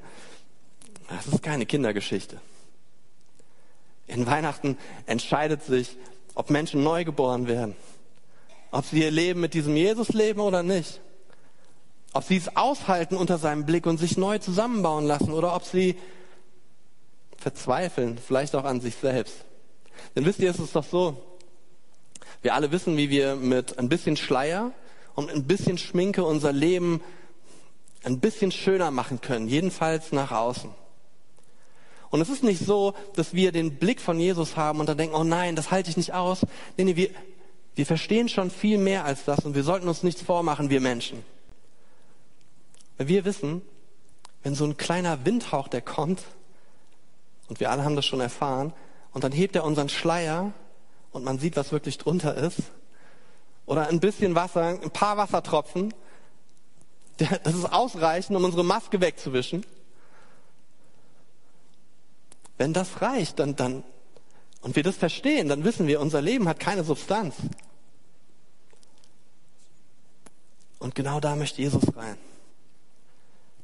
das 1.09 1.27
ist 1.27 1.43
keine 1.43 1.65
Kindergeschichte. 1.65 2.39
In 4.07 4.25
Weihnachten 4.25 4.77
entscheidet 5.05 5.63
sich, 5.63 5.95
ob 6.33 6.49
Menschen 6.49 6.83
neu 6.83 7.03
geboren 7.03 7.47
werden, 7.47 7.75
ob 8.71 8.85
sie 8.85 9.01
ihr 9.01 9.11
Leben 9.11 9.41
mit 9.41 9.53
diesem 9.53 9.75
Jesus 9.75 10.09
leben 10.09 10.39
oder 10.39 10.63
nicht, 10.63 11.01
ob 12.17 12.23
sie 12.23 12.37
es 12.37 12.57
aushalten 12.57 13.15
unter 13.15 13.37
seinem 13.37 13.67
Blick 13.67 13.85
und 13.85 13.99
sich 13.99 14.17
neu 14.17 14.39
zusammenbauen 14.39 15.05
lassen 15.05 15.31
oder 15.33 15.55
ob 15.55 15.63
sie 15.63 15.95
verzweifeln, 17.37 18.17
vielleicht 18.17 18.55
auch 18.55 18.63
an 18.63 18.81
sich 18.81 18.95
selbst. 18.95 19.45
Denn 20.15 20.25
wisst 20.25 20.39
ihr, 20.39 20.49
es 20.49 20.57
ist 20.57 20.75
doch 20.75 20.83
so, 20.83 21.21
wir 22.41 22.55
alle 22.55 22.71
wissen, 22.71 22.97
wie 22.97 23.11
wir 23.11 23.35
mit 23.35 23.77
ein 23.77 23.87
bisschen 23.87 24.17
Schleier 24.17 24.71
und 25.13 25.29
ein 25.29 25.43
bisschen 25.43 25.77
Schminke 25.77 26.23
unser 26.23 26.51
Leben 26.51 27.01
ein 28.03 28.19
bisschen 28.19 28.51
schöner 28.51 28.89
machen 28.89 29.21
können, 29.21 29.47
jedenfalls 29.47 30.11
nach 30.11 30.31
außen. 30.31 30.71
Und 32.09 32.21
es 32.21 32.29
ist 32.29 32.43
nicht 32.43 32.65
so, 32.65 32.95
dass 33.15 33.35
wir 33.35 33.51
den 33.51 33.75
Blick 33.75 34.01
von 34.01 34.19
Jesus 34.19 34.57
haben 34.57 34.79
und 34.79 34.89
dann 34.89 34.97
denken, 34.97 35.15
oh 35.15 35.23
nein, 35.23 35.55
das 35.55 35.69
halte 35.69 35.91
ich 35.91 35.97
nicht 35.97 36.15
aus. 36.15 36.47
Nee, 36.77 36.85
nee, 36.85 36.95
wir, 36.95 37.11
wir 37.75 37.85
verstehen 37.85 38.27
schon 38.27 38.49
viel 38.49 38.79
mehr 38.79 39.05
als 39.05 39.23
das 39.23 39.45
und 39.45 39.53
wir 39.53 39.63
sollten 39.63 39.87
uns 39.87 40.01
nichts 40.01 40.23
vormachen, 40.23 40.71
wir 40.71 40.81
Menschen. 40.81 41.23
Weil 42.97 43.07
wir 43.07 43.25
wissen, 43.25 43.61
wenn 44.43 44.55
so 44.55 44.65
ein 44.65 44.77
kleiner 44.77 45.25
Windhauch, 45.25 45.67
der 45.67 45.81
kommt, 45.81 46.21
und 47.47 47.59
wir 47.59 47.71
alle 47.71 47.83
haben 47.83 47.95
das 47.95 48.05
schon 48.05 48.19
erfahren. 48.19 48.73
Und 49.13 49.23
dann 49.23 49.31
hebt 49.31 49.55
er 49.55 49.63
unseren 49.63 49.89
Schleier 49.89 50.53
und 51.11 51.23
man 51.23 51.39
sieht, 51.39 51.55
was 51.55 51.71
wirklich 51.71 51.97
drunter 51.97 52.35
ist. 52.35 52.59
Oder 53.65 53.87
ein 53.87 53.99
bisschen 53.99 54.35
Wasser, 54.35 54.67
ein 54.67 54.91
paar 54.91 55.17
Wassertropfen. 55.17 55.93
Das 57.17 57.55
ist 57.55 57.71
ausreichend, 57.71 58.37
um 58.37 58.43
unsere 58.43 58.63
Maske 58.63 59.01
wegzuwischen. 59.01 59.65
Wenn 62.57 62.73
das 62.73 63.01
reicht, 63.01 63.39
dann, 63.39 63.55
dann, 63.55 63.83
und 64.61 64.75
wir 64.75 64.83
das 64.83 64.97
verstehen, 64.97 65.47
dann 65.49 65.63
wissen 65.63 65.87
wir, 65.87 65.99
unser 65.99 66.21
Leben 66.21 66.47
hat 66.47 66.59
keine 66.59 66.83
Substanz. 66.83 67.35
Und 70.79 70.93
genau 70.93 71.19
da 71.19 71.35
möchte 71.35 71.61
Jesus 71.61 71.83
rein. 71.95 72.17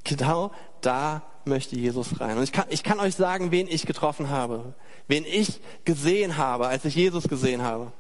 Genau 0.03 0.51
da 0.81 1.21
möchte 1.45 1.75
Jesus 1.75 2.19
rein. 2.19 2.37
Und 2.37 2.43
ich 2.43 2.51
kann, 2.51 2.65
ich 2.69 2.83
kann 2.83 2.99
euch 2.99 3.15
sagen, 3.15 3.51
wen 3.51 3.67
ich 3.67 3.85
getroffen 3.85 4.29
habe, 4.29 4.73
wen 5.07 5.25
ich 5.25 5.59
gesehen 5.85 6.37
habe, 6.37 6.67
als 6.67 6.85
ich 6.85 6.95
Jesus 6.95 7.27
gesehen 7.27 7.61
habe. 7.61 7.91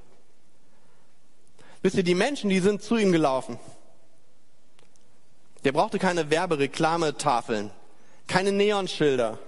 Wisst 1.81 1.97
ihr, 1.97 2.03
die 2.03 2.15
Menschen, 2.15 2.49
die 2.49 2.59
sind 2.59 2.81
zu 2.81 2.95
ihm 2.95 3.11
gelaufen. 3.11 3.59
Der 5.65 5.71
brauchte 5.71 5.99
keine 5.99 6.29
Werbereklametafeln, 6.29 7.71
keine 8.27 8.51
Neonschilder. 8.51 9.39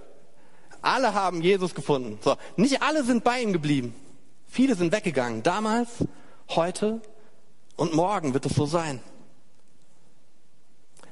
Alle 0.82 1.14
haben 1.14 1.42
Jesus 1.42 1.74
gefunden. 1.74 2.18
So, 2.22 2.36
nicht 2.56 2.82
alle 2.82 3.04
sind 3.04 3.24
bei 3.24 3.40
ihm 3.40 3.52
geblieben. 3.52 3.94
Viele 4.46 4.74
sind 4.74 4.92
weggegangen. 4.92 5.42
Damals, 5.42 5.88
heute 6.50 7.00
Und 7.76 7.92
morgen 7.94 8.32
wird 8.32 8.46
es 8.46 8.54
so 8.54 8.66
sein. 8.66 9.00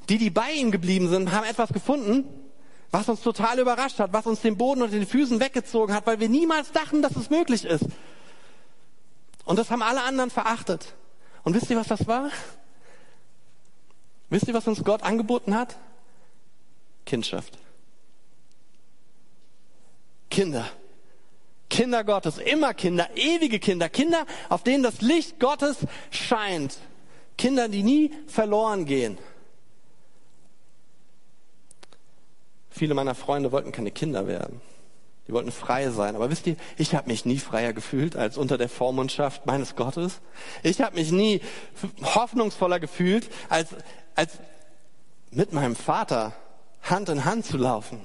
Die, 0.09 0.19
die 0.19 0.31
bei 0.31 0.53
ihm 0.53 0.71
geblieben 0.71 1.09
sind, 1.09 1.33
haben 1.33 1.45
etwas 1.45 1.73
gefunden, 1.73 2.25
was 2.91 3.09
uns 3.09 3.23
total 3.23 3.59
überrascht 3.59 3.99
hat, 3.99 4.13
was 4.13 4.27
uns 4.27 4.41
den 4.41 4.57
Boden 4.57 4.83
unter 4.83 4.95
den 4.95 5.07
Füßen 5.07 5.41
weggezogen 5.41 5.95
hat, 5.95 6.07
weil 6.07 6.21
wir 6.21 6.29
niemals 6.29 6.73
dachten, 6.73 7.03
dass 7.03 7.17
es 7.17 7.31
möglich 7.31 7.65
ist. 7.65 7.87
Und 9.45 9.59
das 9.59 9.71
haben 9.71 9.83
alle 9.83 10.03
anderen 10.03 10.31
verachtet. 10.31 10.95
Und 11.43 11.55
wisst 11.55 11.71
ihr, 11.71 11.77
was 11.77 11.89
das 11.89 12.07
war? 12.07 12.31
Wisst 14.31 14.49
ihr, 14.49 14.55
was 14.55 14.67
uns 14.67 14.83
Gott 14.85 15.03
angeboten 15.03 15.55
hat? 15.55 15.77
Kindschaft. 17.05 17.59
Kinder. 20.31 20.67
Kinder 21.71 22.05
Gottes, 22.05 22.39
immer 22.39 22.73
Kinder, 22.75 23.09
ewige 23.17 23.59
Kinder, 23.59 23.89
Kinder, 23.89 24.27
auf 24.49 24.63
denen 24.63 24.83
das 24.83 25.01
Licht 25.01 25.41
Gottes 25.41 25.79
scheint. 26.11 26.79
Kinder, 27.37 27.69
die 27.69 27.83
nie 27.83 28.13
verloren 28.29 28.85
gehen. 28.85 29.19
Viele 32.77 32.95
meiner 32.95 33.15
Freunde 33.15 33.53
wollten 33.53 33.71
keine 33.71 33.93
Kinder 33.93 34.27
werden. 34.27 34.61
Die 35.29 35.33
wollten 35.33 35.53
frei 35.53 35.91
sein. 35.91 36.17
Aber 36.17 36.29
wisst 36.29 36.49
ihr, 36.49 36.57
ich 36.77 36.97
habe 36.97 37.09
mich 37.09 37.25
nie 37.25 37.39
freier 37.39 37.73
gefühlt 37.73 38.17
als 38.17 38.37
unter 38.37 38.59
der 38.59 38.69
Vormundschaft 38.69 39.47
meines 39.47 39.77
Gottes. 39.77 40.21
Ich 40.65 40.81
habe 40.81 40.97
mich 40.97 41.13
nie 41.13 41.41
hoffnungsvoller 42.03 42.81
gefühlt, 42.81 43.31
als, 43.49 43.69
als 44.17 44.39
mit 45.31 45.53
meinem 45.53 45.77
Vater 45.77 46.33
Hand 46.83 47.09
in 47.11 47.25
Hand 47.25 47.47
zu 47.47 47.59
laufen. 47.59 48.05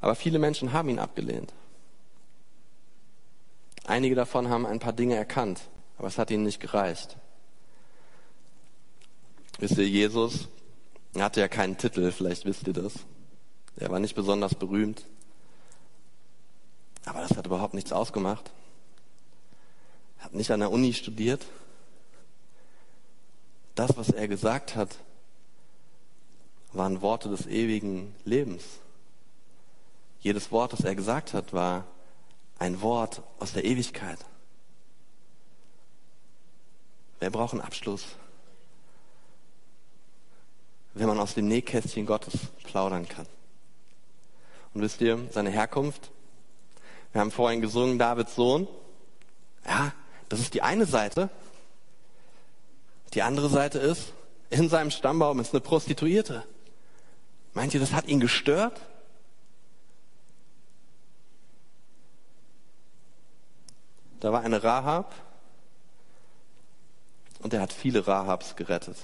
Aber 0.00 0.14
viele 0.14 0.38
Menschen 0.38 0.72
haben 0.72 0.88
ihn 0.88 0.98
abgelehnt. 0.98 1.52
Einige 3.84 4.14
davon 4.14 4.48
haben 4.48 4.64
ein 4.64 4.78
paar 4.78 4.94
Dinge 4.94 5.16
erkannt, 5.16 5.60
aber 5.98 6.08
es 6.08 6.16
hat 6.16 6.30
ihnen 6.30 6.44
nicht 6.44 6.60
gereicht. 6.60 7.18
Wisst 9.58 9.78
ihr, 9.78 9.88
Jesus 9.88 10.48
hatte 11.16 11.40
ja 11.40 11.48
keinen 11.48 11.78
Titel, 11.78 12.12
vielleicht 12.12 12.44
wisst 12.44 12.66
ihr 12.66 12.74
das. 12.74 12.92
Er 13.76 13.90
war 13.90 13.98
nicht 13.98 14.14
besonders 14.14 14.54
berühmt. 14.54 15.04
Aber 17.06 17.20
das 17.20 17.36
hat 17.36 17.46
überhaupt 17.46 17.74
nichts 17.74 17.92
ausgemacht. 17.92 18.50
Er 20.18 20.24
hat 20.24 20.34
nicht 20.34 20.50
an 20.50 20.60
der 20.60 20.70
Uni 20.70 20.92
studiert. 20.92 21.46
Das, 23.74 23.96
was 23.96 24.10
er 24.10 24.28
gesagt 24.28 24.76
hat, 24.76 24.98
waren 26.72 27.00
Worte 27.00 27.28
des 27.28 27.46
ewigen 27.46 28.14
Lebens. 28.24 28.64
Jedes 30.20 30.50
Wort, 30.50 30.72
das 30.72 30.80
er 30.80 30.94
gesagt 30.94 31.32
hat, 31.32 31.52
war 31.52 31.86
ein 32.58 32.80
Wort 32.82 33.22
aus 33.38 33.52
der 33.52 33.64
Ewigkeit. 33.64 34.18
Wer 37.20 37.30
braucht 37.30 37.52
einen 37.52 37.62
Abschluss? 37.62 38.04
Wenn 40.96 41.08
man 41.08 41.20
aus 41.20 41.34
dem 41.34 41.46
Nähkästchen 41.46 42.06
Gottes 42.06 42.34
plaudern 42.64 43.06
kann. 43.06 43.26
Und 44.72 44.80
wisst 44.80 45.00
ihr, 45.02 45.18
seine 45.30 45.50
Herkunft? 45.50 46.10
Wir 47.12 47.20
haben 47.20 47.30
vorhin 47.30 47.60
gesungen, 47.60 47.98
Davids 47.98 48.34
Sohn. 48.34 48.66
Ja, 49.66 49.92
das 50.30 50.40
ist 50.40 50.54
die 50.54 50.62
eine 50.62 50.86
Seite. 50.86 51.28
Die 53.12 53.22
andere 53.22 53.50
Seite 53.50 53.78
ist, 53.78 54.14
in 54.48 54.68
seinem 54.70 54.90
Stammbaum 54.90 55.38
ist 55.40 55.52
eine 55.52 55.60
Prostituierte. 55.60 56.44
Meint 57.52 57.74
ihr, 57.74 57.80
das 57.80 57.92
hat 57.92 58.06
ihn 58.06 58.20
gestört? 58.20 58.80
Da 64.20 64.32
war 64.32 64.42
eine 64.42 64.62
Rahab 64.62 65.14
und 67.40 67.52
er 67.52 67.60
hat 67.60 67.72
viele 67.72 68.06
Rahabs 68.06 68.56
gerettet. 68.56 68.96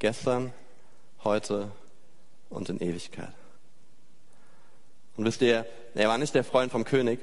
Gestern, 0.00 0.52
heute 1.24 1.70
und 2.48 2.68
in 2.68 2.80
Ewigkeit. 2.80 3.32
Und 5.16 5.24
wisst 5.24 5.42
ihr, 5.42 5.66
er 5.94 6.08
war 6.08 6.18
nicht 6.18 6.34
der 6.34 6.44
Freund 6.44 6.70
vom 6.70 6.84
König. 6.84 7.20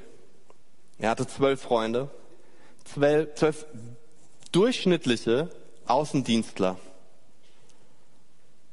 Er 0.97 1.09
hatte 1.09 1.27
zwölf 1.27 1.61
Freunde, 1.61 2.09
zwölf, 2.83 3.35
zwölf 3.35 3.65
durchschnittliche 4.51 5.49
Außendienstler. 5.85 6.77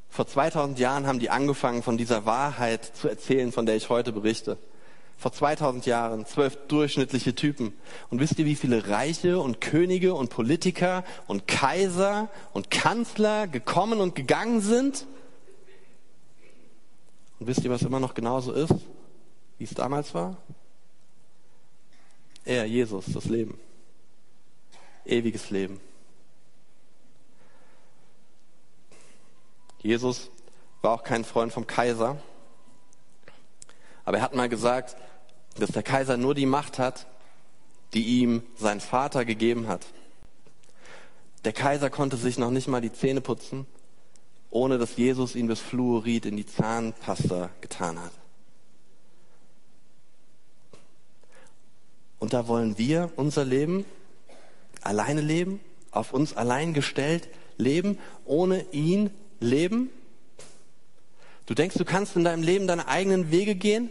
Vor 0.08 0.26
2000 0.26 0.78
Jahren 0.78 1.06
haben 1.06 1.20
die 1.20 1.30
angefangen, 1.30 1.82
von 1.82 1.96
dieser 1.96 2.26
Wahrheit 2.26 2.84
zu 2.84 3.08
erzählen, 3.08 3.50
von 3.50 3.64
der 3.64 3.76
ich 3.76 3.88
heute 3.88 4.12
berichte. 4.12 4.58
Vor 5.22 5.32
2000 5.32 5.86
Jahren, 5.86 6.26
zwölf 6.26 6.56
durchschnittliche 6.66 7.32
Typen. 7.32 7.72
Und 8.10 8.18
wisst 8.18 8.40
ihr, 8.40 8.44
wie 8.44 8.56
viele 8.56 8.88
Reiche 8.88 9.38
und 9.38 9.60
Könige 9.60 10.14
und 10.14 10.30
Politiker 10.30 11.04
und 11.28 11.46
Kaiser 11.46 12.28
und 12.52 12.72
Kanzler 12.72 13.46
gekommen 13.46 14.00
und 14.00 14.16
gegangen 14.16 14.60
sind? 14.60 15.06
Und 17.38 17.46
wisst 17.46 17.62
ihr, 17.62 17.70
was 17.70 17.82
immer 17.82 18.00
noch 18.00 18.14
genauso 18.14 18.50
ist, 18.52 18.74
wie 19.58 19.64
es 19.64 19.74
damals 19.74 20.12
war? 20.12 20.38
Er, 22.44 22.64
Jesus, 22.66 23.04
das 23.14 23.26
Leben. 23.26 23.60
Ewiges 25.04 25.50
Leben. 25.50 25.78
Jesus 29.78 30.32
war 30.80 30.90
auch 30.90 31.04
kein 31.04 31.24
Freund 31.24 31.52
vom 31.52 31.68
Kaiser. 31.68 32.20
Aber 34.04 34.16
er 34.16 34.24
hat 34.24 34.34
mal 34.34 34.48
gesagt, 34.48 34.96
dass 35.58 35.70
der 35.70 35.82
Kaiser 35.82 36.16
nur 36.16 36.34
die 36.34 36.46
Macht 36.46 36.78
hat, 36.78 37.06
die 37.94 38.20
ihm 38.20 38.42
sein 38.56 38.80
Vater 38.80 39.24
gegeben 39.24 39.68
hat. 39.68 39.86
Der 41.44 41.52
Kaiser 41.52 41.90
konnte 41.90 42.16
sich 42.16 42.38
noch 42.38 42.50
nicht 42.50 42.68
mal 42.68 42.80
die 42.80 42.92
Zähne 42.92 43.20
putzen 43.20 43.66
ohne 44.52 44.76
dass 44.76 44.96
Jesus 44.96 45.34
ihm 45.34 45.48
das 45.48 45.60
Fluorid 45.60 46.26
in 46.26 46.36
die 46.36 46.46
Zahnpasta 46.46 47.48
getan 47.62 47.98
hat. 47.98 48.12
Und 52.18 52.34
da 52.34 52.46
wollen 52.46 52.76
wir 52.78 53.10
unser 53.16 53.44
Leben 53.44 53.84
alleine 54.82 55.22
leben, 55.22 55.58
auf 55.90 56.12
uns 56.12 56.36
allein 56.36 56.74
gestellt 56.74 57.28
leben, 57.56 57.98
ohne 58.26 58.66
ihn 58.72 59.10
leben. 59.40 59.90
Du 61.46 61.54
denkst, 61.54 61.76
du 61.76 61.84
kannst 61.84 62.14
in 62.14 62.24
deinem 62.24 62.42
Leben 62.42 62.66
deine 62.66 62.88
eigenen 62.88 63.30
Wege 63.30 63.54
gehen, 63.54 63.90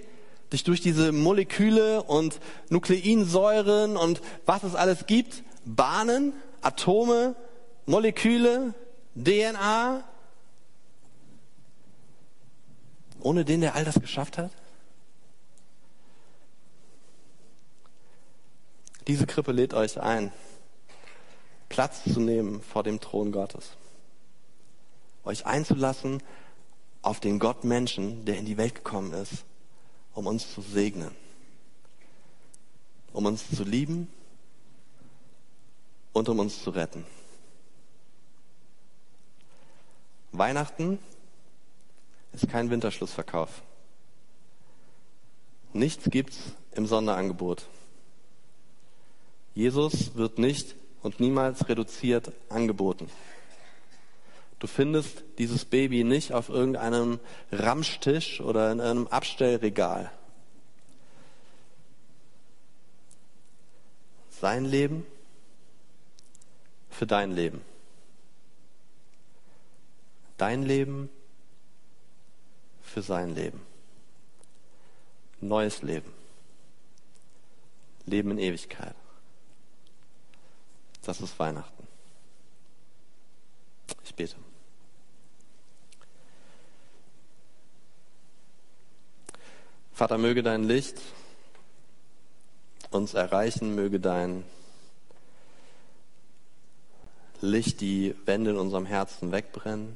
dich 0.51 0.63
durch 0.63 0.81
diese 0.81 1.11
Moleküle 1.11 2.03
und 2.03 2.39
Nukleinsäuren 2.69 3.97
und 3.97 4.21
was 4.45 4.63
es 4.63 4.75
alles 4.75 5.05
gibt, 5.05 5.43
Bahnen, 5.65 6.33
Atome, 6.61 7.35
Moleküle, 7.85 8.73
DNA, 9.15 10.03
ohne 13.21 13.45
den, 13.45 13.61
der 13.61 13.75
all 13.75 13.85
das 13.85 13.99
geschafft 13.99 14.37
hat? 14.37 14.51
Diese 19.07 19.25
Krippe 19.25 19.51
lädt 19.51 19.73
euch 19.73 19.99
ein, 19.99 20.31
Platz 21.69 22.03
zu 22.03 22.19
nehmen 22.19 22.61
vor 22.61 22.83
dem 22.83 22.99
Thron 22.99 23.31
Gottes. 23.31 23.71
Euch 25.23 25.45
einzulassen 25.45 26.21
auf 27.01 27.19
den 27.19 27.39
Gott 27.39 27.63
Menschen, 27.63 28.25
der 28.25 28.37
in 28.37 28.45
die 28.45 28.57
Welt 28.57 28.75
gekommen 28.75 29.13
ist, 29.13 29.45
um 30.13 30.27
uns 30.27 30.53
zu 30.53 30.61
segnen, 30.61 31.11
um 33.13 33.25
uns 33.25 33.49
zu 33.49 33.63
lieben 33.63 34.07
und 36.13 36.29
um 36.29 36.39
uns 36.39 36.61
zu 36.63 36.69
retten. 36.71 37.05
Weihnachten 40.31 40.99
ist 42.33 42.49
kein 42.49 42.69
Winterschlussverkauf. 42.69 43.61
Nichts 45.73 46.09
gibt's 46.09 46.37
im 46.73 46.85
Sonderangebot. 46.85 47.67
Jesus 49.53 50.15
wird 50.15 50.37
nicht 50.37 50.75
und 51.01 51.19
niemals 51.19 51.67
reduziert 51.67 52.31
angeboten. 52.49 53.09
Du 54.61 54.67
findest 54.67 55.23
dieses 55.39 55.65
Baby 55.65 56.03
nicht 56.03 56.33
auf 56.33 56.47
irgendeinem 56.47 57.19
Ramstisch 57.51 58.41
oder 58.41 58.71
in 58.71 58.79
einem 58.79 59.07
Abstellregal. 59.07 60.11
Sein 64.29 64.65
Leben 64.65 65.03
für 66.91 67.07
dein 67.07 67.31
Leben. 67.31 67.61
Dein 70.37 70.61
Leben 70.61 71.09
für 72.83 73.01
sein 73.01 73.33
Leben. 73.33 73.61
Neues 75.39 75.81
Leben. 75.81 76.13
Leben 78.05 78.29
in 78.29 78.37
Ewigkeit. 78.37 78.93
Das 81.01 81.19
ist 81.19 81.39
Weihnachten. 81.39 81.87
Ich 84.03 84.13
bete. 84.13 84.35
Vater, 90.01 90.17
möge 90.17 90.41
dein 90.41 90.63
Licht 90.63 90.99
uns 92.89 93.13
erreichen, 93.13 93.75
möge 93.75 93.99
dein 93.99 94.43
Licht 97.39 97.81
die 97.81 98.15
Wände 98.25 98.49
in 98.49 98.57
unserem 98.57 98.87
Herzen 98.87 99.31
wegbrennen. 99.31 99.95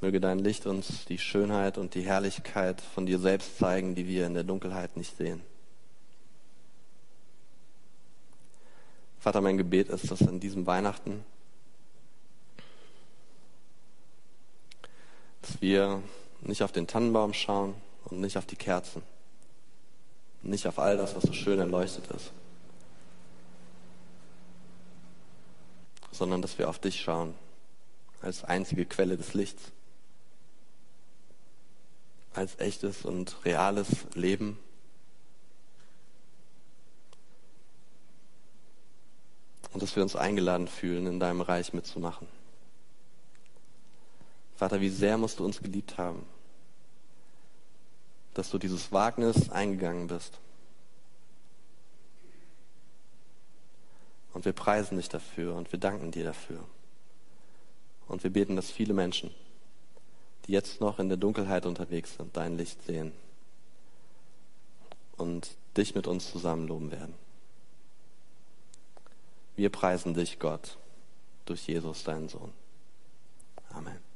Möge 0.00 0.18
dein 0.18 0.38
Licht 0.38 0.64
uns 0.64 1.04
die 1.04 1.18
Schönheit 1.18 1.76
und 1.76 1.94
die 1.94 2.00
Herrlichkeit 2.00 2.80
von 2.80 3.04
dir 3.04 3.18
selbst 3.18 3.58
zeigen, 3.58 3.94
die 3.94 4.08
wir 4.08 4.26
in 4.26 4.32
der 4.32 4.44
Dunkelheit 4.44 4.96
nicht 4.96 5.14
sehen. 5.14 5.42
Vater, 9.18 9.42
mein 9.42 9.58
Gebet 9.58 9.90
ist, 9.90 10.10
dass 10.10 10.26
an 10.26 10.40
diesem 10.40 10.64
Weihnachten, 10.64 11.22
dass 15.42 15.60
wir 15.60 16.02
nicht 16.40 16.62
auf 16.62 16.72
den 16.72 16.86
Tannenbaum 16.86 17.34
schauen 17.34 17.74
und 18.06 18.20
nicht 18.20 18.38
auf 18.38 18.46
die 18.46 18.56
Kerzen, 18.56 19.02
nicht 20.42 20.66
auf 20.66 20.78
all 20.78 20.96
das, 20.96 21.14
was 21.14 21.24
so 21.24 21.32
schön 21.32 21.58
erleuchtet 21.58 22.06
ist, 22.10 22.32
sondern 26.12 26.42
dass 26.42 26.58
wir 26.58 26.68
auf 26.68 26.78
dich 26.78 27.00
schauen. 27.00 27.34
Als 28.20 28.42
einzige 28.42 28.84
Quelle 28.84 29.16
des 29.16 29.34
Lichts, 29.34 29.70
als 32.34 32.58
echtes 32.58 33.04
und 33.04 33.44
reales 33.44 33.88
Leben. 34.14 34.58
Und 39.72 39.82
dass 39.82 39.94
wir 39.94 40.02
uns 40.02 40.16
eingeladen 40.16 40.66
fühlen, 40.66 41.06
in 41.06 41.20
deinem 41.20 41.42
Reich 41.42 41.72
mitzumachen. 41.72 42.26
Vater, 44.58 44.80
wie 44.80 44.88
sehr 44.88 45.16
musst 45.16 45.38
du 45.38 45.44
uns 45.44 45.60
geliebt 45.60 45.98
haben, 45.98 46.26
dass 48.34 48.50
du 48.50 48.58
dieses 48.58 48.90
Wagnis 48.90 49.50
eingegangen 49.50 50.08
bist. 50.08 50.40
Und 54.34 54.44
wir 54.44 54.52
preisen 54.52 54.96
dich 54.96 55.08
dafür 55.08 55.54
und 55.54 55.70
wir 55.70 55.78
danken 55.78 56.10
dir 56.10 56.24
dafür. 56.24 56.64
Und 58.08 58.24
wir 58.24 58.32
beten, 58.32 58.56
dass 58.56 58.72
viele 58.72 58.94
Menschen, 58.94 59.32
die 60.46 60.52
jetzt 60.52 60.80
noch 60.80 60.98
in 60.98 61.08
der 61.08 61.18
Dunkelheit 61.18 61.64
unterwegs 61.64 62.16
sind, 62.16 62.36
dein 62.36 62.56
Licht 62.56 62.82
sehen 62.82 63.12
und 65.16 65.56
dich 65.76 65.94
mit 65.94 66.08
uns 66.08 66.32
zusammen 66.32 66.66
loben 66.66 66.90
werden. 66.90 67.14
Wir 69.54 69.70
preisen 69.70 70.14
dich, 70.14 70.40
Gott, 70.40 70.78
durch 71.44 71.68
Jesus, 71.68 72.02
deinen 72.02 72.28
Sohn. 72.28 72.52
Amen. 73.70 74.07